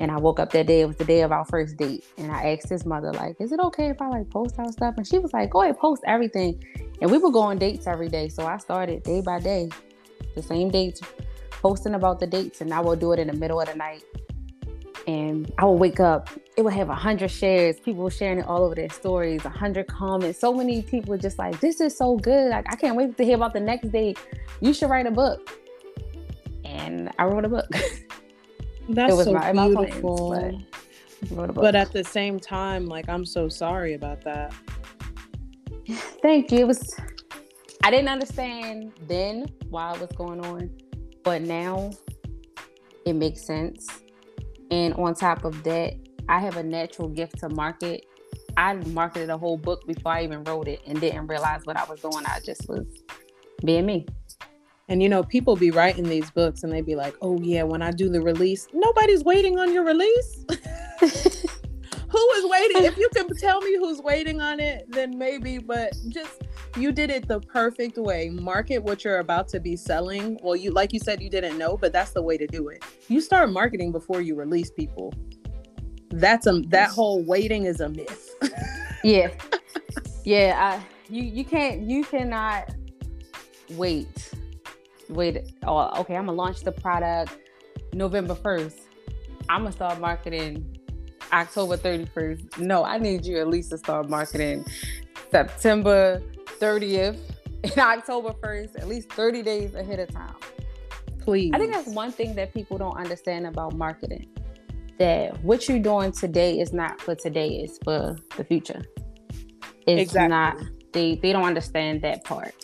And 0.00 0.10
I 0.10 0.16
woke 0.16 0.40
up 0.40 0.50
that 0.52 0.66
day, 0.66 0.80
it 0.80 0.86
was 0.86 0.96
the 0.96 1.04
day 1.04 1.22
of 1.22 1.32
our 1.32 1.44
first 1.44 1.76
date. 1.76 2.04
And 2.16 2.30
I 2.30 2.52
asked 2.52 2.68
his 2.68 2.86
mother, 2.86 3.12
like, 3.12 3.36
is 3.40 3.52
it 3.52 3.60
okay 3.60 3.88
if 3.90 4.00
I 4.00 4.08
like 4.08 4.30
post 4.30 4.54
our 4.58 4.70
stuff? 4.72 4.94
And 4.96 5.06
she 5.06 5.18
was 5.18 5.32
like, 5.32 5.50
go 5.50 5.62
ahead, 5.62 5.78
post 5.78 6.02
everything. 6.06 6.62
And 7.00 7.10
we 7.10 7.18
would 7.18 7.32
go 7.32 7.40
on 7.40 7.58
dates 7.58 7.86
every 7.86 8.08
day. 8.08 8.28
So 8.28 8.46
I 8.46 8.58
started 8.58 9.02
day 9.02 9.20
by 9.20 9.40
day, 9.40 9.68
the 10.34 10.42
same 10.42 10.70
dates, 10.70 11.00
posting 11.50 11.94
about 11.94 12.20
the 12.20 12.26
dates. 12.26 12.60
And 12.60 12.72
I 12.72 12.80
would 12.80 13.00
do 13.00 13.12
it 13.12 13.18
in 13.18 13.26
the 13.26 13.34
middle 13.34 13.60
of 13.60 13.68
the 13.68 13.74
night 13.74 14.04
and 15.06 15.52
I 15.58 15.64
would 15.66 15.80
wake 15.80 16.00
up, 16.00 16.30
it 16.56 16.62
would 16.62 16.72
have 16.72 16.88
a 16.88 16.94
hundred 16.94 17.30
shares, 17.30 17.78
people 17.78 18.08
sharing 18.08 18.38
it 18.38 18.46
all 18.46 18.62
over 18.62 18.74
their 18.74 18.88
stories, 18.88 19.44
a 19.44 19.50
hundred 19.50 19.86
comments. 19.86 20.38
So 20.38 20.52
many 20.52 20.82
people 20.82 21.16
just 21.18 21.38
like, 21.38 21.60
"This 21.60 21.80
is 21.80 21.96
so 21.96 22.16
good! 22.16 22.50
Like, 22.50 22.66
I 22.72 22.76
can't 22.76 22.96
wait 22.96 23.16
to 23.16 23.24
hear 23.24 23.36
about 23.36 23.52
the 23.52 23.60
next 23.60 23.88
day. 23.92 24.14
You 24.60 24.72
should 24.72 24.88
write 24.88 25.06
a 25.06 25.10
book." 25.10 25.58
And 26.64 27.10
I 27.18 27.24
wrote 27.24 27.44
a 27.44 27.48
book. 27.48 27.68
That's 28.88 29.12
it 29.12 29.16
was 29.16 29.24
so 29.24 29.32
my, 29.32 29.52
beautiful. 29.52 30.30
My 30.30 30.40
plans, 30.40 30.64
but, 31.30 31.54
but 31.54 31.74
at 31.74 31.92
the 31.92 32.04
same 32.04 32.38
time, 32.38 32.86
like, 32.86 33.08
I'm 33.08 33.24
so 33.24 33.48
sorry 33.48 33.94
about 33.94 34.22
that. 34.24 34.52
Thank 36.22 36.50
you. 36.52 36.60
It 36.60 36.66
was. 36.66 36.94
I 37.82 37.90
didn't 37.90 38.08
understand 38.08 38.92
then 39.06 39.46
why 39.68 39.92
it 39.92 40.00
was 40.00 40.10
going 40.12 40.40
on, 40.46 40.70
but 41.22 41.42
now 41.42 41.90
it 43.04 43.12
makes 43.12 43.44
sense 43.44 44.03
and 44.74 44.92
on 44.94 45.14
top 45.14 45.44
of 45.44 45.62
that, 45.62 45.94
I 46.28 46.40
have 46.40 46.56
a 46.56 46.62
natural 46.64 47.08
gift 47.08 47.38
to 47.38 47.48
market. 47.48 48.04
I 48.56 48.74
marketed 48.74 49.30
a 49.30 49.38
whole 49.38 49.56
book 49.56 49.86
before 49.86 50.12
I 50.12 50.24
even 50.24 50.42
wrote 50.42 50.66
it 50.66 50.80
and 50.84 51.00
didn't 51.00 51.28
realize 51.28 51.64
what 51.64 51.76
I 51.76 51.84
was 51.84 52.00
doing. 52.00 52.24
I 52.26 52.40
just 52.44 52.68
was 52.68 52.84
being 53.64 53.86
me. 53.86 54.06
And 54.88 55.00
you 55.00 55.08
know, 55.08 55.22
people 55.22 55.54
be 55.54 55.70
writing 55.70 56.08
these 56.08 56.28
books 56.32 56.64
and 56.64 56.72
they 56.72 56.80
be 56.80 56.96
like, 56.96 57.14
oh, 57.22 57.40
yeah, 57.40 57.62
when 57.62 57.82
I 57.82 57.92
do 57.92 58.08
the 58.08 58.20
release, 58.20 58.66
nobody's 58.72 59.22
waiting 59.22 59.60
on 59.60 59.72
your 59.72 59.84
release. 59.84 60.44
Who 61.00 62.30
is 62.32 62.50
waiting? 62.50 62.84
If 62.84 62.96
you 62.96 63.08
can 63.14 63.28
tell 63.36 63.60
me 63.60 63.76
who's 63.76 64.00
waiting 64.00 64.40
on 64.40 64.60
it, 64.60 64.86
then 64.88 65.16
maybe, 65.16 65.58
but 65.58 65.92
just 66.08 66.42
you 66.76 66.92
did 66.92 67.10
it 67.10 67.28
the 67.28 67.40
perfect 67.40 67.98
way. 67.98 68.30
Market 68.30 68.82
what 68.82 69.04
you're 69.04 69.18
about 69.18 69.48
to 69.48 69.60
be 69.60 69.76
selling. 69.76 70.38
Well, 70.42 70.56
you 70.56 70.70
like 70.70 70.92
you 70.92 70.98
said 70.98 71.22
you 71.22 71.30
didn't 71.30 71.58
know, 71.58 71.76
but 71.76 71.92
that's 71.92 72.12
the 72.12 72.22
way 72.22 72.36
to 72.36 72.46
do 72.46 72.68
it. 72.68 72.82
You 73.08 73.20
start 73.20 73.50
marketing 73.50 73.92
before 73.92 74.20
you 74.20 74.34
release 74.34 74.70
people. 74.70 75.12
That's 76.10 76.46
a 76.46 76.60
that 76.68 76.90
whole 76.90 77.24
waiting 77.24 77.64
is 77.64 77.80
a 77.80 77.88
myth. 77.88 78.30
yeah. 79.04 79.30
Yeah, 80.24 80.54
I 80.58 80.84
you 81.12 81.22
you 81.22 81.44
can't 81.44 81.82
you 81.82 82.04
cannot 82.04 82.74
wait 83.70 84.32
wait, 85.08 85.52
oh, 85.66 86.00
okay, 86.00 86.16
I'm 86.16 86.26
gonna 86.26 86.36
launch 86.36 86.60
the 86.60 86.72
product 86.72 87.36
November 87.92 88.34
1st. 88.34 88.80
I'm 89.48 89.62
gonna 89.62 89.72
start 89.72 90.00
marketing 90.00 90.78
October 91.32 91.76
31st. 91.76 92.58
No, 92.58 92.84
I 92.84 92.98
need 92.98 93.24
you 93.24 93.38
at 93.38 93.48
least 93.48 93.70
to 93.70 93.78
start 93.78 94.08
marketing 94.08 94.64
September 95.30 96.22
30th 96.58 97.18
and 97.62 97.78
October 97.78 98.30
1st, 98.42 98.78
at 98.78 98.88
least 98.88 99.10
30 99.12 99.42
days 99.42 99.74
ahead 99.74 99.98
of 99.98 100.10
time. 100.10 100.34
Please. 101.20 101.52
I 101.54 101.58
think 101.58 101.72
that's 101.72 101.88
one 101.88 102.12
thing 102.12 102.34
that 102.34 102.52
people 102.52 102.76
don't 102.78 102.96
understand 102.96 103.46
about 103.46 103.74
marketing. 103.74 104.28
That 104.98 105.42
what 105.42 105.68
you're 105.68 105.78
doing 105.80 106.12
today 106.12 106.60
is 106.60 106.72
not 106.72 107.00
for 107.00 107.14
today, 107.14 107.60
it's 107.64 107.78
for 107.82 108.16
the 108.36 108.44
future. 108.44 108.82
It's 109.86 110.02
exactly. 110.02 110.28
not 110.28 110.56
they 110.94 111.16
they 111.16 111.32
don't 111.32 111.44
understand 111.44 112.00
that 112.02 112.24
part 112.24 112.54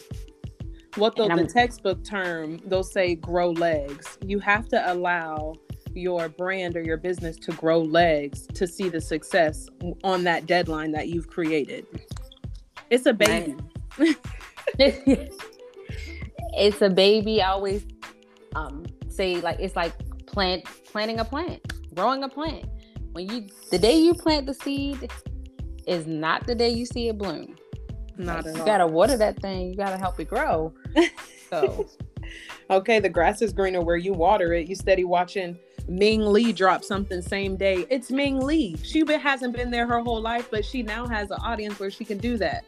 what 0.97 1.15
the, 1.17 1.29
the 1.29 1.47
textbook 1.47 2.03
term 2.03 2.59
they'll 2.67 2.83
say 2.83 3.15
grow 3.15 3.51
legs 3.51 4.17
you 4.25 4.39
have 4.39 4.67
to 4.69 4.93
allow 4.93 5.53
your 5.93 6.29
brand 6.29 6.77
or 6.77 6.83
your 6.83 6.97
business 6.97 7.37
to 7.37 7.53
grow 7.53 7.81
legs 7.81 8.47
to 8.55 8.67
see 8.67 8.89
the 8.89 9.01
success 9.01 9.69
on 10.05 10.25
that 10.25 10.47
deadline 10.47 10.93
that 10.93 11.09
you've 11.09 11.29
created 11.29 11.85
it's 12.89 13.07
a 13.07 13.13
baby 13.13 13.55
it's 16.57 16.83
a 16.83 16.91
baby 16.91 17.43
i 17.43 17.51
always 17.51 17.85
um, 18.57 18.85
say 19.09 19.41
like 19.41 19.59
it's 19.61 19.77
like 19.77 19.93
plant 20.27 20.65
planting 20.85 21.21
a 21.21 21.25
plant 21.25 21.61
growing 21.95 22.25
a 22.25 22.29
plant 22.29 22.65
when 23.13 23.29
you 23.29 23.47
the 23.71 23.79
day 23.79 23.97
you 23.97 24.15
plant 24.15 24.47
the 24.47 24.55
seed 24.55 25.11
is 25.87 26.07
not 26.07 26.47
the 26.47 26.55
day 26.55 26.69
you 26.69 26.87
see 26.87 27.09
it 27.09 27.19
bloom 27.19 27.57
not 28.21 28.45
like, 28.45 28.55
you 28.55 28.61
all. 28.61 28.67
gotta 28.67 28.87
water 28.87 29.17
that 29.17 29.41
thing. 29.41 29.71
You 29.71 29.77
gotta 29.77 29.97
help 29.97 30.21
it 30.21 30.29
grow. 30.29 30.73
So, 31.51 31.85
okay, 32.71 33.01
the 33.01 33.09
grass 33.09 33.43
is 33.43 33.53
greener 33.53 33.81
where 33.81 33.97
you 33.97 34.13
water 34.13 34.53
it. 34.53 34.69
You 34.69 34.77
steady 34.77 35.03
watching 35.03 35.59
Ming 35.89 36.25
Lee 36.25 36.53
drop 36.53 36.85
something 36.85 37.21
same 37.21 37.57
day. 37.57 37.85
It's 37.91 38.09
Ming 38.09 38.39
Lee. 38.39 38.77
She 38.85 39.05
hasn't 39.05 39.57
been 39.57 39.69
there 39.69 39.85
her 39.85 39.99
whole 39.99 40.21
life, 40.21 40.47
but 40.49 40.65
she 40.65 40.85
now 40.85 41.09
has 41.09 41.33
an 41.33 41.39
audience 41.43 41.81
where 41.81 41.91
she 41.91 42.05
can 42.05 42.19
do 42.19 42.37
that. 42.37 42.65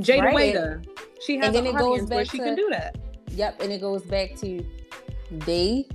Jada 0.00 0.22
right. 0.22 0.34
Waiter, 0.34 0.82
she 1.24 1.38
has 1.38 1.54
an 1.54 1.66
audience 1.66 2.10
where 2.10 2.24
she 2.24 2.38
to, 2.38 2.44
can 2.44 2.54
do 2.54 2.68
that. 2.70 2.96
Yep, 3.30 3.60
and 3.62 3.72
it 3.72 3.80
goes 3.80 4.02
back 4.02 4.34
to 4.36 4.64
they 5.30 5.88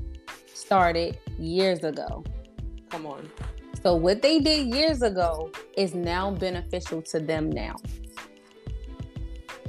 started 0.53 1.17
years 1.37 1.83
ago. 1.83 2.23
Come 2.89 3.05
on. 3.05 3.29
So 3.83 3.95
what 3.95 4.21
they 4.21 4.39
did 4.39 4.67
years 4.67 5.01
ago 5.01 5.51
is 5.75 5.95
now 5.95 6.31
beneficial 6.31 7.01
to 7.03 7.19
them 7.19 7.49
now. 7.49 7.75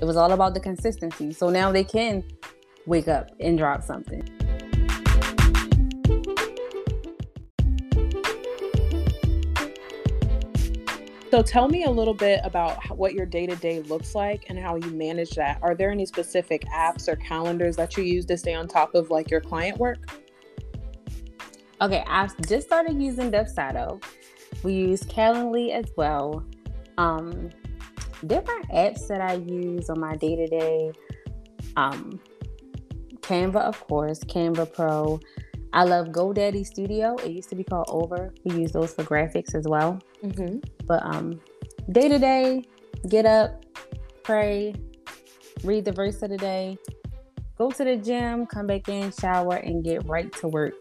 It 0.00 0.04
was 0.04 0.16
all 0.16 0.32
about 0.32 0.54
the 0.54 0.60
consistency. 0.60 1.32
So 1.32 1.48
now 1.48 1.70
they 1.70 1.84
can 1.84 2.24
wake 2.86 3.08
up 3.08 3.30
and 3.40 3.56
drop 3.56 3.82
something. 3.82 4.21
So 11.32 11.40
tell 11.40 11.66
me 11.66 11.84
a 11.84 11.90
little 11.90 12.12
bit 12.12 12.40
about 12.44 12.94
what 12.94 13.14
your 13.14 13.24
day 13.24 13.46
to 13.46 13.56
day 13.56 13.80
looks 13.80 14.14
like 14.14 14.50
and 14.50 14.58
how 14.58 14.76
you 14.76 14.90
manage 14.90 15.30
that. 15.30 15.58
Are 15.62 15.74
there 15.74 15.90
any 15.90 16.04
specific 16.04 16.62
apps 16.66 17.08
or 17.08 17.16
calendars 17.16 17.74
that 17.76 17.96
you 17.96 18.04
use 18.04 18.26
to 18.26 18.36
stay 18.36 18.52
on 18.52 18.68
top 18.68 18.94
of 18.94 19.08
like 19.08 19.30
your 19.30 19.40
client 19.40 19.78
work? 19.78 19.96
Okay, 21.80 22.04
I've 22.06 22.36
just 22.46 22.66
started 22.66 23.00
using 23.00 23.30
Dubsado. 23.30 24.04
We 24.62 24.74
use 24.74 25.04
Calendly 25.04 25.70
as 25.70 25.86
well. 25.96 26.44
Um, 26.98 27.48
different 28.26 28.68
apps 28.68 29.08
that 29.08 29.22
I 29.22 29.36
use 29.36 29.88
on 29.88 30.00
my 30.00 30.16
day 30.16 30.36
to 30.36 30.46
day. 30.46 30.92
Canva, 33.22 33.56
of 33.56 33.80
course, 33.86 34.18
Canva 34.24 34.70
Pro. 34.70 35.18
I 35.74 35.84
love 35.84 36.08
GoDaddy 36.08 36.66
Studio. 36.66 37.16
It 37.16 37.30
used 37.30 37.48
to 37.48 37.54
be 37.54 37.64
called 37.64 37.86
Over. 37.88 38.34
We 38.44 38.60
use 38.60 38.72
those 38.72 38.92
for 38.92 39.04
graphics 39.04 39.54
as 39.54 39.66
well. 39.66 39.98
Mm-hmm. 40.22 40.58
But 40.86 41.02
um, 41.04 41.40
day 41.92 42.08
to 42.08 42.18
day, 42.18 42.64
get 43.08 43.24
up, 43.24 43.64
pray, 44.22 44.74
read 45.64 45.84
the 45.84 45.92
verse 45.92 46.20
of 46.22 46.30
the 46.30 46.36
day, 46.36 46.76
go 47.56 47.70
to 47.70 47.84
the 47.84 47.96
gym, 47.96 48.46
come 48.46 48.66
back 48.66 48.88
in, 48.88 49.12
shower, 49.12 49.56
and 49.56 49.82
get 49.82 50.06
right 50.06 50.30
to 50.34 50.48
work. 50.48 50.74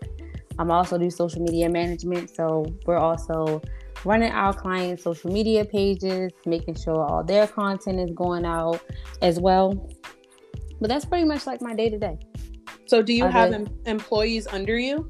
I'm 0.59 0.71
also 0.71 0.97
do 0.97 1.09
social 1.09 1.41
media 1.41 1.69
management, 1.69 2.35
so 2.35 2.65
we're 2.85 2.97
also 2.97 3.61
running 4.03 4.31
our 4.31 4.53
clients' 4.53 5.03
social 5.03 5.31
media 5.31 5.63
pages, 5.63 6.31
making 6.45 6.75
sure 6.75 7.01
all 7.01 7.23
their 7.23 7.47
content 7.47 7.99
is 7.99 8.11
going 8.11 8.45
out 8.45 8.81
as 9.21 9.39
well. 9.39 9.89
But 10.79 10.89
that's 10.89 11.05
pretty 11.05 11.25
much 11.25 11.47
like 11.47 11.61
my 11.61 11.73
day 11.75 11.89
to 11.89 11.97
day. 11.97 12.19
So, 12.91 13.01
do 13.01 13.13
you 13.13 13.25
have 13.25 13.53
em- 13.53 13.69
employees 13.85 14.47
under 14.47 14.77
you? 14.77 15.09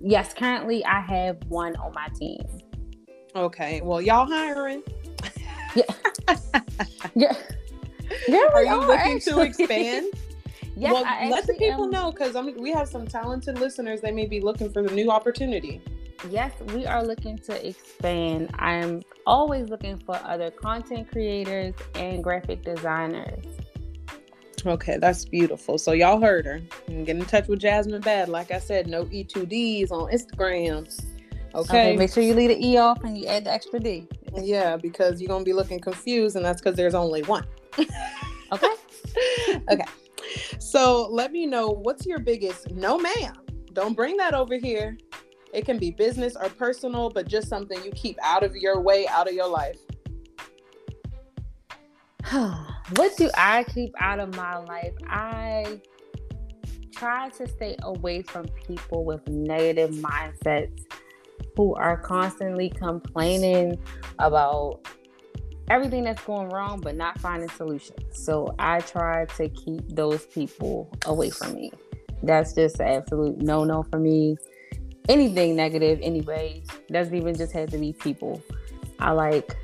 Yes, 0.00 0.32
currently 0.32 0.82
I 0.86 1.02
have 1.02 1.36
one 1.48 1.76
on 1.76 1.92
my 1.92 2.08
team. 2.18 2.40
Okay, 3.36 3.82
well, 3.82 4.00
y'all 4.00 4.24
hiring? 4.24 4.82
yeah. 5.74 5.84
yeah. 7.14 7.36
Yeah, 8.26 8.48
are 8.54 8.64
you 8.64 8.80
looking 8.86 9.16
actually. 9.16 9.20
to 9.20 9.40
expand? 9.42 10.06
yes, 10.74 10.94
well, 10.94 11.02
let 11.28 11.46
the 11.46 11.52
people 11.58 11.84
am. 11.84 11.90
know 11.90 12.10
because 12.10 12.34
we 12.56 12.72
have 12.72 12.88
some 12.88 13.06
talented 13.06 13.58
listeners. 13.58 14.00
They 14.00 14.10
may 14.10 14.24
be 14.24 14.40
looking 14.40 14.72
for 14.72 14.82
the 14.82 14.94
new 14.94 15.10
opportunity 15.10 15.82
yes, 16.30 16.52
we 16.74 16.86
are 16.86 17.02
looking 17.02 17.38
to 17.38 17.66
expand. 17.66 18.50
I'm 18.54 19.02
always 19.26 19.68
looking 19.68 19.98
for 19.98 20.16
other 20.24 20.50
content 20.50 21.10
creators 21.10 21.74
and 21.94 22.22
graphic 22.22 22.62
designers. 22.62 23.44
Okay, 24.64 24.96
that's 24.98 25.24
beautiful. 25.24 25.76
So 25.76 25.92
y'all 25.92 26.20
heard 26.20 26.46
her. 26.46 26.60
Get 26.88 27.16
in 27.16 27.24
touch 27.24 27.48
with 27.48 27.60
Jasmin 27.60 28.00
Badd. 28.00 28.28
Like 28.28 28.52
I 28.52 28.58
said, 28.58 28.86
no 28.86 29.04
E2Ds 29.06 29.90
on 29.90 30.10
Instagram. 30.12 30.86
Okay. 31.54 31.90
okay. 31.90 31.96
Make 31.96 32.12
sure 32.12 32.22
you 32.22 32.34
leave 32.34 32.50
the 32.50 32.64
E 32.64 32.76
off 32.76 33.02
and 33.02 33.18
you 33.18 33.26
add 33.26 33.44
the 33.44 33.52
extra 33.52 33.80
D. 33.80 34.06
Yeah, 34.40 34.76
because 34.76 35.20
you're 35.20 35.28
gonna 35.28 35.44
be 35.44 35.52
looking 35.52 35.80
confused, 35.80 36.36
and 36.36 36.44
that's 36.44 36.60
because 36.60 36.76
there's 36.76 36.94
only 36.94 37.22
one. 37.22 37.46
okay. 38.52 38.72
okay. 39.70 39.84
So 40.58 41.08
let 41.10 41.32
me 41.32 41.44
know 41.46 41.68
what's 41.68 42.06
your 42.06 42.20
biggest 42.20 42.70
no 42.70 42.98
ma'am. 42.98 43.34
Don't 43.72 43.94
bring 43.94 44.16
that 44.18 44.32
over 44.32 44.56
here. 44.56 44.96
It 45.52 45.66
can 45.66 45.78
be 45.78 45.90
business 45.90 46.36
or 46.36 46.48
personal, 46.48 47.10
but 47.10 47.28
just 47.28 47.48
something 47.48 47.82
you 47.84 47.90
keep 47.90 48.16
out 48.22 48.42
of 48.42 48.56
your 48.56 48.80
way, 48.80 49.06
out 49.08 49.28
of 49.28 49.34
your 49.34 49.48
life. 49.48 49.78
what 52.96 53.16
do 53.16 53.30
I 53.34 53.64
keep 53.64 53.92
out 53.98 54.18
of 54.18 54.34
my 54.36 54.58
life? 54.58 54.92
I 55.06 55.80
try 56.94 57.30
to 57.30 57.48
stay 57.48 57.76
away 57.82 58.22
from 58.22 58.46
people 58.66 59.04
with 59.04 59.26
negative 59.28 59.90
mindsets 59.90 60.84
who 61.56 61.74
are 61.74 61.96
constantly 61.96 62.70
complaining 62.70 63.78
about 64.18 64.86
everything 65.68 66.04
that's 66.04 66.22
going 66.24 66.48
wrong 66.50 66.80
but 66.80 66.96
not 66.96 67.18
finding 67.20 67.48
solutions. 67.50 68.00
So 68.12 68.54
I 68.58 68.80
try 68.80 69.26
to 69.36 69.48
keep 69.48 69.88
those 69.88 70.26
people 70.26 70.90
away 71.06 71.30
from 71.30 71.54
me. 71.54 71.72
That's 72.22 72.52
just 72.52 72.78
an 72.80 72.88
absolute 72.88 73.38
no 73.38 73.64
no 73.64 73.82
for 73.84 73.98
me 73.98 74.36
anything 75.08 75.56
negative 75.56 75.98
anyway. 76.02 76.62
Doesn't 76.90 77.14
even 77.14 77.36
just 77.36 77.52
have 77.52 77.70
to 77.70 77.78
be 77.78 77.92
people. 77.92 78.42
I 78.98 79.12
like 79.12 79.56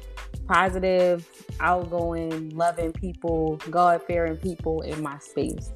positive, 0.47 1.27
outgoing, 1.61 2.51
loving 2.57 2.93
people, 2.93 3.57
God 3.71 4.03
fearing 4.07 4.37
people 4.37 4.83
in 4.83 5.03
my 5.03 5.19
space. 5.19 5.73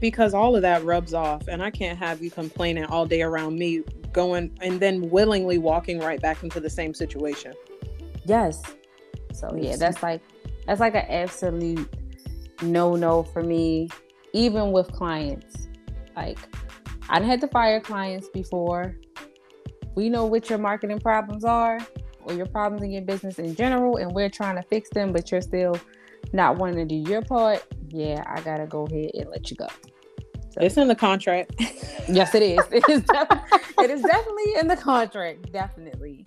Because 0.00 0.34
all 0.34 0.54
of 0.54 0.62
that 0.62 0.84
rubs 0.84 1.14
off, 1.14 1.48
and 1.48 1.62
I 1.62 1.70
can't 1.70 1.98
have 1.98 2.22
you 2.22 2.30
complaining 2.30 2.84
all 2.84 3.06
day 3.06 3.22
around 3.22 3.58
me, 3.58 3.82
going 4.12 4.50
and 4.60 4.80
then 4.80 5.08
willingly 5.10 5.58
walking 5.58 5.98
right 6.00 6.20
back 6.20 6.42
into 6.42 6.60
the 6.60 6.70
same 6.70 6.94
situation. 6.94 7.52
Yes. 8.24 8.62
So 9.32 9.54
yeah, 9.56 9.76
that's 9.76 10.02
like 10.02 10.20
that's 10.66 10.80
like 10.80 10.94
an 10.94 11.06
absolute 11.08 11.88
no 12.62 12.96
no 12.96 13.22
for 13.22 13.42
me, 13.42 13.88
even 14.32 14.72
with 14.72 14.90
clients. 14.92 15.68
Like 16.16 16.38
I've 17.08 17.24
had 17.24 17.40
to 17.40 17.48
fire 17.48 17.80
clients 17.80 18.28
before. 18.28 18.96
We 19.94 20.08
know 20.10 20.26
what 20.26 20.50
your 20.50 20.58
marketing 20.58 21.00
problems 21.00 21.44
are. 21.44 21.78
Or 22.28 22.34
your 22.34 22.46
problems 22.46 22.82
in 22.82 22.90
your 22.90 23.02
business 23.02 23.38
in 23.38 23.54
general, 23.54 23.96
and 23.96 24.12
we're 24.12 24.28
trying 24.28 24.56
to 24.56 24.62
fix 24.62 24.90
them, 24.90 25.12
but 25.12 25.30
you're 25.30 25.40
still 25.40 25.78
not 26.32 26.56
wanting 26.56 26.76
to 26.76 26.84
do 26.84 27.10
your 27.10 27.22
part, 27.22 27.64
yeah, 27.88 28.22
I 28.26 28.40
gotta 28.42 28.66
go 28.66 28.84
ahead 28.86 29.10
and 29.14 29.30
let 29.30 29.50
you 29.50 29.56
go. 29.56 29.68
So, 30.50 30.60
it's 30.60 30.76
in 30.76 30.88
the 30.88 30.94
contract. 30.94 31.54
yes, 32.08 32.34
it 32.34 32.42
is. 32.42 32.64
It 32.72 32.88
is, 32.88 33.02
def- 33.02 33.28
it 33.78 33.90
is 33.90 34.02
definitely 34.02 34.54
in 34.58 34.66
the 34.66 34.76
contract. 34.76 35.52
Definitely. 35.52 36.24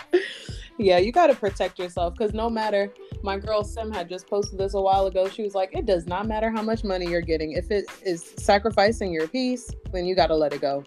Yeah, 0.78 0.98
you 0.98 1.12
got 1.12 1.28
to 1.28 1.36
protect 1.36 1.78
yourself 1.78 2.16
because 2.18 2.34
no 2.34 2.50
matter, 2.50 2.92
my 3.22 3.38
girl 3.38 3.64
Sim 3.64 3.92
had 3.92 4.10
just 4.10 4.28
posted 4.28 4.58
this 4.58 4.74
a 4.74 4.82
while 4.82 5.06
ago. 5.06 5.30
She 5.30 5.44
was 5.44 5.54
like, 5.54 5.76
it 5.76 5.86
does 5.86 6.08
not 6.08 6.28
matter 6.28 6.50
how 6.50 6.64
much 6.64 6.84
money 6.84 7.08
you're 7.08 7.22
getting. 7.22 7.52
If 7.52 7.70
it 7.70 7.86
is 8.04 8.34
sacrificing 8.38 9.12
your 9.14 9.28
peace, 9.28 9.70
then 9.92 10.06
you 10.06 10.16
got 10.16 10.28
to 10.28 10.36
let 10.36 10.54
it 10.54 10.62
go. 10.62 10.84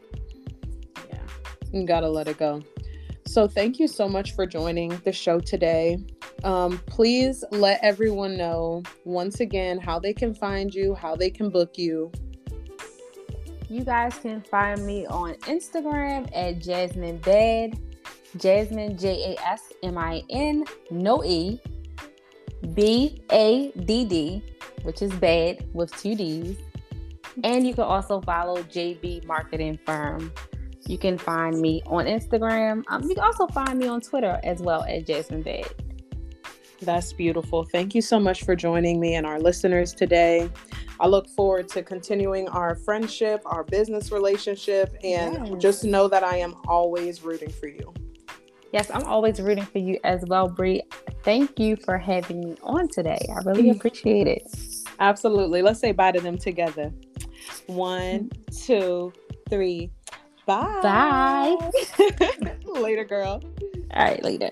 Yeah, 1.09 1.21
you 1.73 1.87
got 1.87 2.00
to 2.00 2.09
let 2.09 2.26
it 2.26 2.38
go. 2.38 2.62
So, 3.26 3.49
thank 3.49 3.78
you 3.78 3.88
so 3.88 4.09
much 4.09 4.35
for 4.35 4.47
joining 4.47 4.90
the 5.04 5.12
show 5.12 5.40
today. 5.40 5.99
Um, 6.45 6.78
please 6.87 7.43
let 7.50 7.81
everyone 7.83 8.37
know 8.37 8.83
once 9.04 9.40
again 9.40 9.78
how 9.78 9.99
they 9.99 10.12
can 10.12 10.35
find 10.35 10.73
you, 10.75 10.95
how 10.95 11.16
they 11.16 11.31
can 11.31 11.49
book 11.49 11.78
you. 11.78 12.12
You 13.69 13.83
guys 13.83 14.16
can 14.19 14.43
find 14.43 14.85
me 14.85 15.07
on 15.07 15.35
Instagram 15.47 16.28
at 16.35 16.61
Jasmin 16.61 17.19
Badd, 17.21 17.81
Jasmin 18.37 18.99
J 18.99 19.35
A 19.35 19.43
S 19.43 19.73
M 19.83 19.97
I 19.97 20.23
N, 20.28 20.64
no 20.90 21.25
E, 21.25 21.59
B 22.75 23.23
A 23.33 23.73
D 23.73 24.04
D, 24.04 24.43
which 24.83 25.00
is 25.00 25.12
bad 25.14 25.66
with 25.73 25.90
two 25.97 26.14
D's. 26.14 26.57
And 27.43 27.66
you 27.66 27.75
can 27.75 27.85
also 27.85 28.21
follow 28.21 28.62
JB 28.62 29.26
Marketing 29.26 29.78
Firm. 29.85 30.33
You 30.86 30.98
can 30.98 31.16
find 31.16 31.60
me 31.60 31.82
on 31.86 32.06
Instagram. 32.06 32.84
Um, 32.88 33.02
you 33.04 33.14
can 33.14 33.24
also 33.24 33.46
find 33.46 33.78
me 33.78 33.86
on 33.86 34.00
Twitter 34.00 34.38
as 34.44 34.60
well 34.60 34.84
as 34.86 35.04
Jasmin 35.04 35.42
Badd. 35.42 35.72
That's 36.82 37.12
beautiful. 37.12 37.64
Thank 37.64 37.94
you 37.94 38.02
so 38.02 38.20
much 38.20 38.44
for 38.44 38.54
joining 38.54 39.00
me 39.00 39.14
and 39.14 39.26
our 39.26 39.40
listeners 39.40 39.94
today. 39.94 40.50
I 41.00 41.06
look 41.06 41.28
forward 41.30 41.68
to 41.70 41.82
continuing 41.82 42.48
our 42.48 42.74
friendship, 42.74 43.42
our 43.46 43.64
business 43.64 44.12
relationship, 44.12 44.94
and 45.02 45.48
yes. 45.48 45.62
just 45.62 45.84
know 45.84 46.08
that 46.08 46.22
I 46.22 46.36
am 46.36 46.54
always 46.68 47.22
rooting 47.22 47.50
for 47.50 47.68
you. 47.68 47.92
Yes, 48.72 48.90
I'm 48.92 49.04
always 49.04 49.40
rooting 49.40 49.64
for 49.64 49.78
you 49.78 49.98
as 50.04 50.24
well, 50.26 50.48
Bree. 50.48 50.82
Thank 51.22 51.58
you 51.58 51.76
for 51.76 51.96
having 51.96 52.40
me 52.40 52.56
on 52.62 52.88
today. 52.88 53.24
I 53.30 53.40
really 53.44 53.64
mm-hmm. 53.64 53.76
appreciate 53.78 54.26
it. 54.26 54.42
Absolutely. 54.98 55.62
Let's 55.62 55.80
say 55.80 55.92
bye 55.92 56.12
to 56.12 56.20
them 56.20 56.36
together. 56.38 56.92
One, 57.66 58.30
two, 58.52 59.12
three. 59.48 59.90
Bye. 60.46 60.80
Bye. 60.82 61.56
later, 62.80 63.04
girl. 63.04 63.42
All 63.92 64.04
right, 64.04 64.22
later. 64.22 64.50